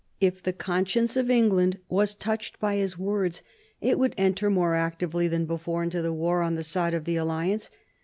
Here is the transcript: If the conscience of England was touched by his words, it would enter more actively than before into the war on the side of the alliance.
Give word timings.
If 0.19 0.41
the 0.41 0.51
conscience 0.51 1.15
of 1.15 1.29
England 1.29 1.77
was 1.87 2.15
touched 2.15 2.59
by 2.59 2.77
his 2.77 2.97
words, 2.97 3.43
it 3.81 3.99
would 3.99 4.15
enter 4.17 4.49
more 4.49 4.73
actively 4.73 5.27
than 5.27 5.45
before 5.45 5.83
into 5.83 6.01
the 6.01 6.11
war 6.11 6.41
on 6.41 6.55
the 6.55 6.63
side 6.63 6.95
of 6.95 7.05
the 7.05 7.17
alliance. 7.17 7.69